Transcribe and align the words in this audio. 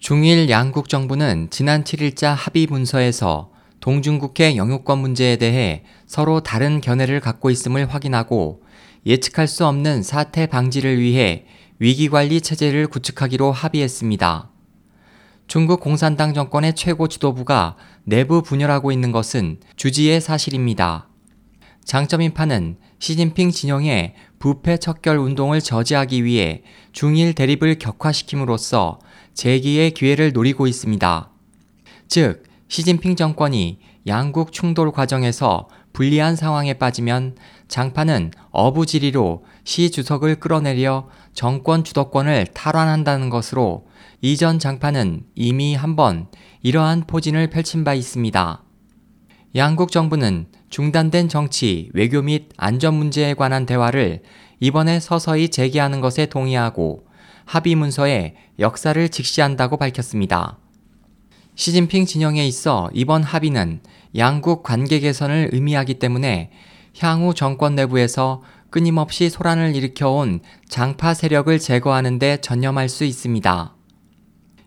중일 0.00 0.48
양국 0.48 0.88
정부는 0.88 1.48
지난 1.50 1.84
7일자 1.84 2.34
합의 2.34 2.66
문서에서 2.66 3.50
동중국해 3.80 4.56
영유권 4.56 4.98
문제에 4.98 5.36
대해 5.36 5.84
서로 6.06 6.40
다른 6.40 6.80
견해를 6.80 7.20
갖고 7.20 7.50
있음을 7.50 7.92
확인하고 7.92 8.62
예측할 9.04 9.46
수 9.46 9.66
없는 9.66 10.02
사태 10.02 10.46
방지를 10.46 10.98
위해 10.98 11.44
위기관리 11.80 12.40
체제를 12.40 12.86
구축하기로 12.86 13.52
합의했습니다. 13.52 14.50
중국 15.46 15.80
공산당 15.80 16.32
정권의 16.32 16.74
최고 16.74 17.06
지도부가 17.06 17.76
내부 18.04 18.40
분열하고 18.40 18.92
있는 18.92 19.12
것은 19.12 19.58
주지의 19.76 20.22
사실입니다. 20.22 21.08
장점인파는 21.84 22.78
시진핑 23.00 23.50
진영의 23.50 24.14
부패 24.38 24.78
척결 24.78 25.18
운동을 25.18 25.60
저지하기 25.60 26.24
위해 26.24 26.62
중일 26.92 27.34
대립을 27.34 27.78
격화시킴으로써 27.78 28.98
재기의 29.34 29.92
기회를 29.92 30.32
노리고 30.32 30.66
있습니다. 30.66 31.30
즉, 32.08 32.42
시진핑 32.68 33.16
정권이 33.16 33.78
양국 34.06 34.52
충돌 34.52 34.92
과정에서 34.92 35.68
불리한 35.92 36.36
상황에 36.36 36.74
빠지면 36.74 37.36
장파는 37.68 38.30
어부지리로 38.50 39.44
시 39.64 39.90
주석을 39.90 40.36
끌어내려 40.36 41.08
정권 41.34 41.84
주도권을 41.84 42.46
탈환한다는 42.54 43.28
것으로 43.30 43.86
이전 44.20 44.58
장파는 44.58 45.24
이미 45.34 45.74
한번 45.74 46.28
이러한 46.62 47.04
포진을 47.06 47.48
펼친 47.48 47.84
바 47.84 47.94
있습니다. 47.94 48.62
양국 49.56 49.90
정부는 49.90 50.46
중단된 50.68 51.28
정치, 51.28 51.90
외교 51.92 52.22
및 52.22 52.50
안전 52.56 52.94
문제에 52.94 53.34
관한 53.34 53.66
대화를 53.66 54.22
이번에 54.60 55.00
서서히 55.00 55.48
재개하는 55.48 56.00
것에 56.00 56.26
동의하고 56.26 57.04
합의 57.50 57.74
문서에 57.74 58.36
역사를 58.60 59.08
직시한다고 59.08 59.76
밝혔습니다. 59.76 60.58
시진핑 61.56 62.06
진영에 62.06 62.46
있어 62.46 62.88
이번 62.94 63.24
합의는 63.24 63.80
양국 64.16 64.62
관계 64.62 65.00
개선을 65.00 65.50
의미하기 65.50 65.94
때문에 65.94 66.52
향후 67.00 67.34
정권 67.34 67.74
내부에서 67.74 68.44
끊임없이 68.70 69.28
소란을 69.28 69.74
일으켜온 69.74 70.42
장파 70.68 71.12
세력을 71.12 71.58
제거하는 71.58 72.20
데 72.20 72.36
전념할 72.36 72.88
수 72.88 73.02
있습니다. 73.02 73.74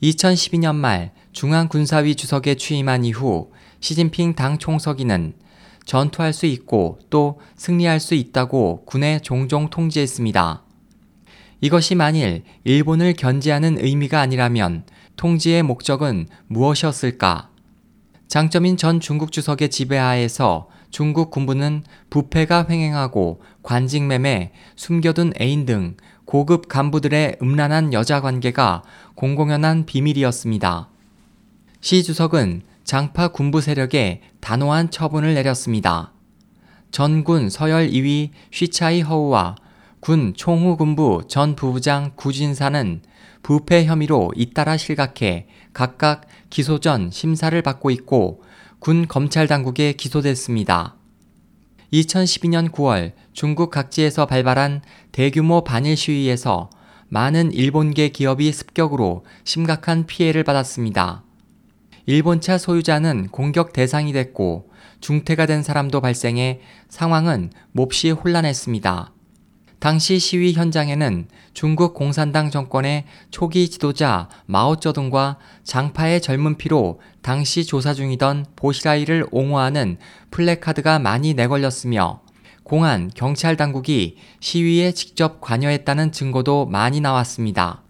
2012년 0.00 0.76
말 0.76 1.10
중앙군사위 1.32 2.14
주석에 2.14 2.54
취임한 2.54 3.04
이후 3.04 3.50
시진핑 3.80 4.36
당 4.36 4.56
총서기는 4.56 5.32
전투할 5.84 6.32
수 6.32 6.46
있고 6.46 7.00
또 7.10 7.40
승리할 7.56 7.98
수 7.98 8.14
있다고 8.14 8.84
군에 8.84 9.18
종종 9.18 9.68
통지했습니다. 9.68 10.67
이것이 11.60 11.94
만일 11.94 12.44
일본을 12.64 13.14
견제하는 13.14 13.78
의미가 13.84 14.20
아니라면 14.20 14.84
통지의 15.16 15.62
목적은 15.62 16.28
무엇이었을까? 16.46 17.50
장점인 18.28 18.76
전 18.76 19.00
중국 19.00 19.32
주석의 19.32 19.70
지배하에서 19.70 20.68
중국 20.90 21.30
군부는 21.30 21.82
부패가 22.10 22.66
횡행하고 22.68 23.40
관직매매, 23.62 24.52
숨겨둔 24.76 25.32
애인 25.40 25.66
등 25.66 25.96
고급 26.24 26.68
간부들의 26.68 27.38
음란한 27.42 27.92
여자 27.92 28.20
관계가 28.20 28.82
공공연한 29.14 29.86
비밀이었습니다. 29.86 30.88
시 31.80 32.02
주석은 32.02 32.62
장파 32.84 33.28
군부 33.28 33.60
세력에 33.60 34.22
단호한 34.40 34.90
처분을 34.90 35.34
내렸습니다. 35.34 36.12
전군 36.90 37.50
서열 37.50 37.88
2위 37.90 38.30
쉬차이 38.50 39.00
허우와 39.02 39.56
군 40.00 40.32
총후군부 40.34 41.22
전 41.28 41.56
부부장 41.56 42.12
구진사는 42.14 43.02
부패 43.42 43.84
혐의로 43.84 44.32
잇따라 44.36 44.76
실각해 44.76 45.48
각각 45.72 46.22
기소 46.50 46.78
전 46.78 47.10
심사를 47.10 47.60
받고 47.60 47.90
있고 47.90 48.42
군 48.78 49.08
검찰 49.08 49.46
당국에 49.46 49.92
기소됐습니다. 49.92 50.96
2012년 51.92 52.70
9월 52.70 53.12
중국 53.32 53.70
각지에서 53.70 54.26
발발한 54.26 54.82
대규모 55.10 55.64
반일 55.64 55.96
시위에서 55.96 56.70
많은 57.08 57.52
일본계 57.52 58.10
기업이 58.10 58.52
습격으로 58.52 59.24
심각한 59.44 60.06
피해를 60.06 60.44
받았습니다. 60.44 61.24
일본차 62.06 62.58
소유자는 62.58 63.28
공격 63.28 63.72
대상이 63.72 64.12
됐고 64.12 64.70
중태가 65.00 65.46
된 65.46 65.62
사람도 65.62 66.00
발생해 66.00 66.60
상황은 66.88 67.50
몹시 67.72 68.10
혼란했습니다. 68.10 69.12
당시 69.78 70.18
시위 70.18 70.54
현장에는 70.54 71.28
중국 71.54 71.94
공산당 71.94 72.50
정권의 72.50 73.04
초기 73.30 73.70
지도자 73.70 74.28
마오쩌둥과 74.46 75.38
장파의 75.62 76.20
젊은 76.20 76.56
피로 76.56 77.00
당시 77.22 77.64
조사 77.64 77.94
중이던 77.94 78.46
보시라이를 78.56 79.26
옹호하는 79.30 79.98
플래카드가 80.32 80.98
많이 80.98 81.34
내걸렸으며 81.34 82.22
공안, 82.64 83.10
경찰 83.14 83.56
당국이 83.56 84.16
시위에 84.40 84.92
직접 84.92 85.40
관여했다는 85.40 86.12
증거도 86.12 86.66
많이 86.66 87.00
나왔습니다. 87.00 87.82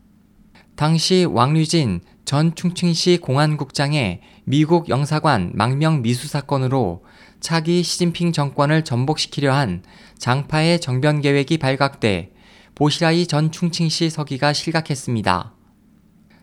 당시 0.77 1.25
왕류진 1.25 2.01
전 2.29 2.55
충칭시 2.55 3.17
공안국장의 3.23 4.21
미국 4.45 4.91
영사관 4.91 5.51
망명 5.55 6.03
미수 6.03 6.29
사건으로 6.29 7.03
차기 7.41 7.83
시진핑 7.83 8.33
정권을 8.33 8.85
전복시키려 8.85 9.55
한 9.55 9.83
장파의 10.19 10.83
정변 10.83 11.23
계획이 11.23 11.57
발각돼 11.57 12.35
보시라이 12.75 13.27
전 13.27 13.51
충칭시 13.51 14.11
서기가 14.11 14.53
실각했습니다. 14.53 15.55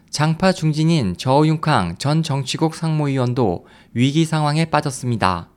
장파 0.10 0.54
중진인 0.54 1.18
저우융캉 1.18 1.98
전 2.00 2.24
정치국 2.24 2.74
상무위원도 2.74 3.68
위기 3.94 4.26
상황에 4.26 4.66
빠졌습니다. 4.66 5.52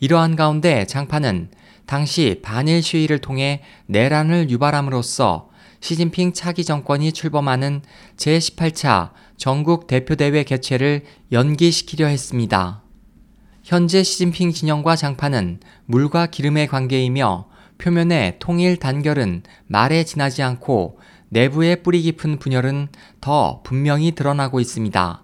이러한 0.00 0.34
가운데 0.34 0.84
장파는 0.84 1.52
당시 1.86 2.40
반일 2.42 2.82
시위를 2.82 3.20
통해 3.20 3.62
내란을 3.86 4.50
유발함으로써 4.50 5.53
시진핑 5.84 6.32
차기 6.32 6.64
정권이 6.64 7.12
출범하는 7.12 7.82
제18차 8.16 9.10
전국 9.36 9.86
대표대회 9.86 10.42
개최를 10.44 11.02
연기시키려 11.30 12.06
했습니다. 12.06 12.82
현재 13.62 14.02
시진핑 14.02 14.52
진영과 14.52 14.96
장파는 14.96 15.60
물과 15.84 16.28
기름의 16.28 16.68
관계이며 16.68 17.48
표면의 17.76 18.36
통일 18.38 18.78
단결은 18.78 19.42
말에 19.66 20.04
지나지 20.04 20.42
않고 20.42 21.00
내부의 21.28 21.82
뿌리 21.82 22.00
깊은 22.00 22.38
분열은 22.38 22.88
더 23.20 23.60
분명히 23.62 24.12
드러나고 24.12 24.60
있습니다. 24.60 25.22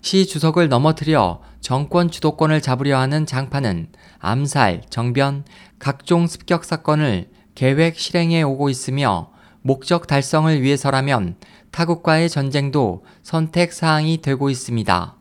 시 0.00 0.26
주석을 0.26 0.68
넘어뜨려 0.68 1.40
정권 1.60 2.10
주도권을 2.10 2.62
잡으려 2.62 2.98
하는 2.98 3.26
장파는 3.26 3.92
암살, 4.18 4.82
정변, 4.90 5.44
각종 5.78 6.26
습격 6.26 6.64
사건을 6.64 7.30
계획 7.54 7.96
실행해 7.96 8.42
오고 8.42 8.70
있으며 8.70 9.37
목적 9.68 10.06
달성을 10.06 10.62
위해서라면 10.62 11.36
타국과의 11.72 12.30
전쟁도 12.30 13.04
선택 13.22 13.74
사항이 13.74 14.22
되고 14.22 14.48
있습니다. 14.48 15.14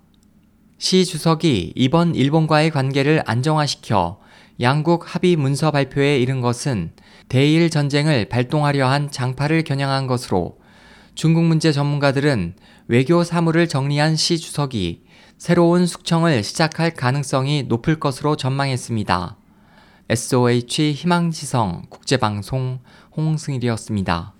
시 0.77 1.03
주석이 1.03 1.73
이번 1.75 2.15
일본과의 2.15 2.71
관계를 2.71 3.23
안정화시켜 3.25 4.21
양국 4.61 5.13
합의 5.13 5.35
문서 5.35 5.71
발표에 5.71 6.19
이른 6.19 6.39
것은 6.39 6.93
대일 7.27 7.69
전쟁을 7.69 8.29
발동하려 8.29 8.87
한 8.87 9.11
장파를 9.11 9.65
겨냥한 9.65 10.07
것으로 10.07 10.57
중국 11.13 11.43
문제 11.43 11.73
전문가들은 11.73 12.55
외교 12.87 13.25
사무를 13.25 13.67
정리한 13.67 14.15
시 14.15 14.37
주석이 14.37 15.03
새로운 15.37 15.85
숙청을 15.85 16.41
시작할 16.41 16.91
가능성이 16.91 17.63
높을 17.63 17.99
것으로 17.99 18.37
전망했습니다. 18.37 19.35
SOH 20.07 20.93
희망지성 20.93 21.87
국제방송 21.89 22.79
홍승일이었습니다. 23.17 24.36